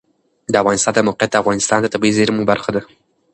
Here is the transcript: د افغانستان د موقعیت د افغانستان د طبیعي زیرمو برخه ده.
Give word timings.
د 0.51 0.53
افغانستان 0.61 0.93
د 0.95 0.99
موقعیت 1.07 1.31
د 1.31 1.35
افغانستان 1.43 1.79
د 1.81 1.87
طبیعي 1.93 2.13
زیرمو 2.17 2.47
برخه 2.51 2.69
ده. 2.75 2.81